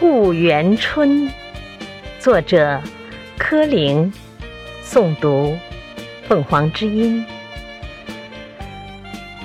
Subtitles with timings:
[0.00, 1.28] 故园春》，
[2.18, 2.80] 作者
[3.36, 4.10] 柯林，
[4.82, 5.58] 诵读
[6.26, 7.22] 凤凰之音。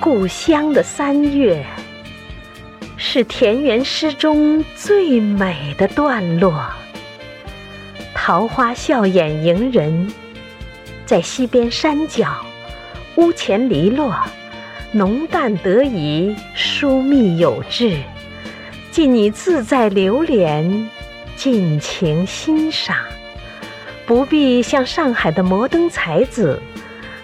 [0.00, 1.62] 故乡的三月，
[2.96, 6.66] 是田园诗中最美的段落。
[8.14, 10.10] 桃花笑眼迎人，
[11.04, 12.34] 在西边山脚，
[13.16, 14.26] 屋前篱落，
[14.90, 17.98] 浓淡得宜，疏密有致。
[18.96, 20.88] 尽你自在流连，
[21.36, 22.96] 尽情欣赏，
[24.06, 26.58] 不必像上海的摩登才子，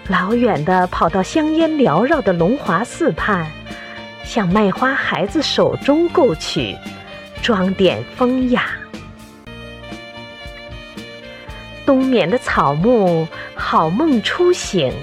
[0.07, 3.51] 老远的跑到香烟缭绕的龙华寺畔，
[4.23, 6.75] 向卖花孩子手中购取，
[7.41, 8.65] 装点风雅。
[11.87, 14.93] 冬眠的草木，好梦初醒，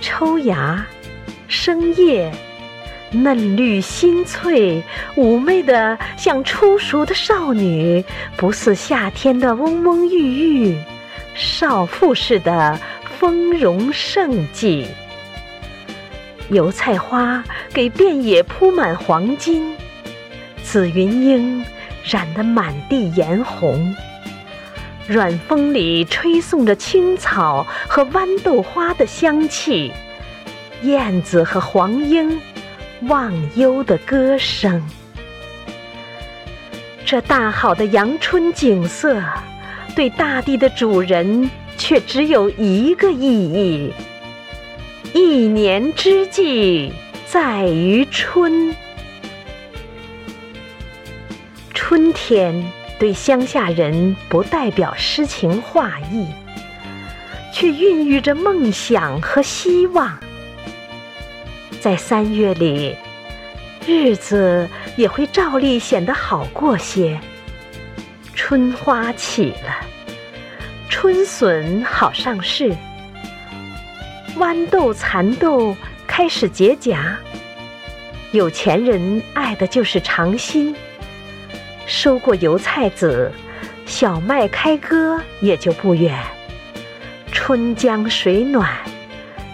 [0.00, 0.84] 抽芽，
[1.46, 2.32] 生叶。
[3.10, 4.82] 嫩绿新翠，
[5.16, 8.04] 妩媚的像初熟的少女，
[8.36, 10.78] 不似夏天的嗡嗡郁郁，
[11.34, 12.78] 少妇似的
[13.18, 14.86] 丰容盛气。
[16.50, 19.74] 油菜花给遍野铺满黄金，
[20.62, 21.64] 紫云英
[22.04, 23.94] 染得满地颜红。
[25.06, 29.90] 软风里吹送着青草和豌豆花的香气，
[30.82, 32.38] 燕子和黄莺。
[33.02, 34.82] 忘忧的歌声，
[37.06, 39.22] 这大好的阳春景色，
[39.94, 43.92] 对大地的主人却只有一个意义：
[45.14, 46.92] 一年之计
[47.24, 48.74] 在于春。
[51.72, 56.26] 春天对乡下人不代表诗情画意，
[57.54, 60.18] 却孕育着梦想和希望。
[61.80, 62.96] 在三月里，
[63.86, 67.18] 日子也会照例显得好过些。
[68.34, 69.76] 春花起了，
[70.88, 72.74] 春笋好上市，
[74.36, 75.76] 豌豆、蚕豆
[76.06, 76.98] 开始结荚。
[78.32, 80.74] 有钱人爱的就是尝新，
[81.86, 83.32] 收过油菜籽，
[83.86, 86.18] 小麦开割也就不远。
[87.32, 88.68] 春江水暖。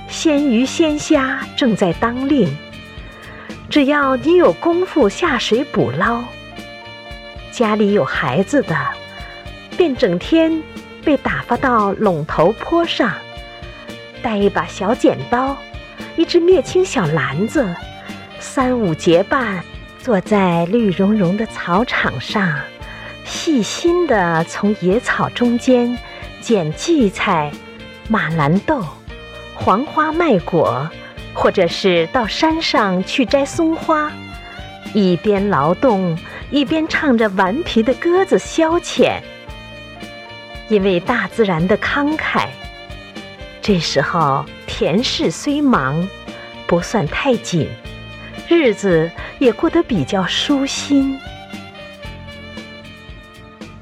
[0.08, 2.48] 鲜鱼鲜虾正在当令，
[3.68, 6.22] 只要你有功夫下水捕捞。
[7.50, 8.76] 家里有孩子的，
[9.76, 10.62] 便整天
[11.04, 13.12] 被打发到垄头坡上，
[14.22, 15.56] 带一把小剪刀，
[16.16, 17.74] 一只灭青小篮子，
[18.38, 19.64] 三五结伴，
[20.00, 22.58] 坐在绿茸茸的草场上，
[23.24, 25.98] 细心地从野草中间
[26.40, 27.50] 捡荠菜、
[28.08, 28.84] 马兰豆。
[29.54, 30.90] 黄花麦果，
[31.32, 34.12] 或者是到山上去摘松花，
[34.92, 36.18] 一边劳动
[36.50, 39.20] 一边唱着顽皮的歌子消遣。
[40.68, 42.48] 因为大自然的慷慨，
[43.62, 46.06] 这时候田事虽忙，
[46.66, 47.68] 不算太紧，
[48.48, 51.18] 日子也过得比较舒心。